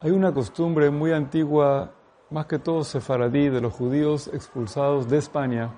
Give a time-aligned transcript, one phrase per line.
[0.00, 1.90] Hay una costumbre muy antigua,
[2.30, 5.72] más que todo sefaradí, de los judíos expulsados de España,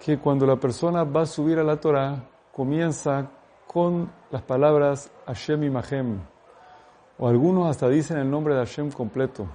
[0.00, 3.28] que cuando la persona va a subir a la Torah, comienza
[3.66, 6.18] con las palabras Hashem y Mahem,
[7.18, 9.46] o algunos hasta dicen el nombre de Hashem completo.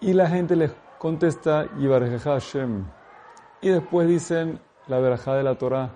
[0.00, 0.70] Y la gente les
[1.00, 2.84] contesta Yibarejeja Hashem.
[3.60, 5.90] Y después dicen la verajá de la Torah.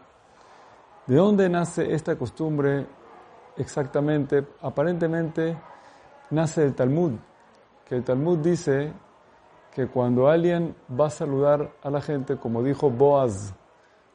[1.06, 2.88] ¿De dónde nace esta costumbre
[3.56, 4.44] exactamente?
[4.62, 5.56] Aparentemente
[6.32, 7.12] nace del Talmud,
[7.84, 8.92] que el Talmud dice
[9.72, 13.54] que cuando alguien va a saludar a la gente, como dijo Boaz,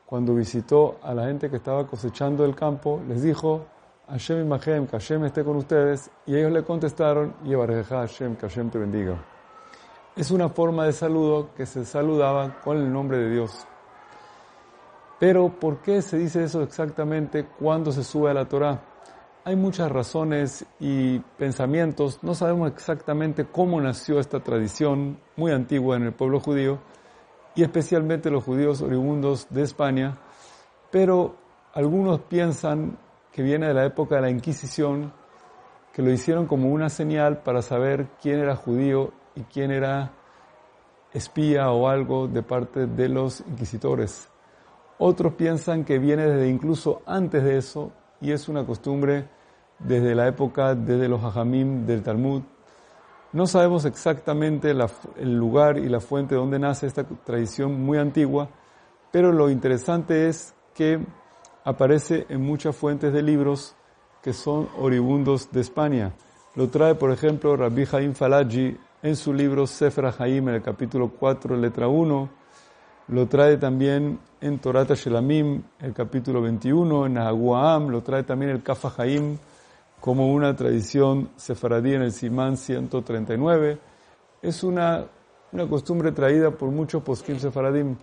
[0.06, 3.66] cuando visitó a la gente que estaba cosechando el campo, les dijo,
[4.10, 8.70] Hashem Imahem, que Hashem esté con ustedes, y ellos le contestaron, Yevareja Hashem, que Hashem
[8.70, 9.18] te bendiga.
[10.16, 13.68] Es una forma de saludo que se saludaba con el nombre de Dios.
[15.20, 18.80] Pero, ¿por qué se dice eso exactamente cuando se sube a la Torah?
[19.48, 22.22] Hay muchas razones y pensamientos.
[22.22, 26.80] No sabemos exactamente cómo nació esta tradición muy antigua en el pueblo judío
[27.56, 30.18] y especialmente los judíos oriundos de España,
[30.92, 31.38] pero
[31.74, 32.98] algunos piensan
[33.32, 35.14] que viene de la época de la Inquisición,
[35.94, 40.12] que lo hicieron como una señal para saber quién era judío y quién era
[41.14, 44.28] espía o algo de parte de los inquisitores.
[44.98, 49.37] Otros piensan que viene desde incluso antes de eso y es una costumbre
[49.80, 52.42] desde la época, desde los hajamim del Talmud.
[53.34, 58.50] No sabemos exactamente el lugar y la fuente donde nace esta tradición muy antigua,
[59.12, 61.00] pero lo interesante es que
[61.64, 63.76] aparece en muchas fuentes de libros
[64.24, 66.14] que son oribundos de España.
[66.56, 71.10] Lo trae, por ejemplo, Rabbi Haim Falaji en su libro Sefer Haim, en el capítulo
[71.10, 72.30] 4, letra 1.
[73.10, 77.90] Lo trae también en Torata Shelamim, el capítulo 21, en Nahaguaam.
[77.90, 79.38] Lo trae también el Kafa Haim,
[80.00, 83.80] como una tradición sefaradí en el Simán 139.
[84.42, 85.06] Es una,
[85.52, 87.96] una costumbre traída por muchos poskim sefaradim.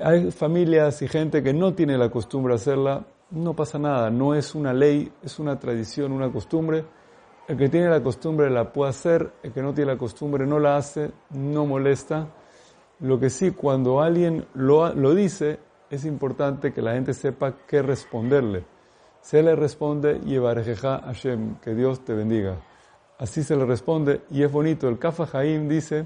[0.00, 4.34] Hay familias y gente que no tiene la costumbre de hacerla, no pasa nada, no
[4.34, 6.84] es una ley, es una tradición, una costumbre.
[7.48, 10.58] El que tiene la costumbre la puede hacer, el que no tiene la costumbre no
[10.58, 12.28] la hace, no molesta.
[13.00, 15.58] Lo que sí, cuando alguien lo, lo dice,
[15.90, 18.71] es importante que la gente sepa qué responderle
[19.22, 22.56] se le responde Yevarejeja Hashem, que Dios te bendiga.
[23.18, 24.88] Así se le responde y es bonito.
[24.88, 26.04] El Kafa Haim dice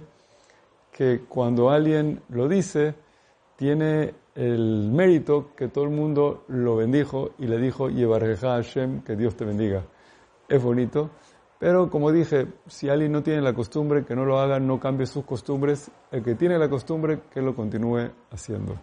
[0.92, 2.94] que cuando alguien lo dice,
[3.56, 9.16] tiene el mérito que todo el mundo lo bendijo y le dijo Yevarejeja Hashem, que
[9.16, 9.82] Dios te bendiga.
[10.46, 11.10] Es bonito.
[11.58, 15.06] Pero como dije, si alguien no tiene la costumbre, que no lo haga, no cambie
[15.06, 15.90] sus costumbres.
[16.12, 18.76] El que tiene la costumbre, que lo continúe haciendo.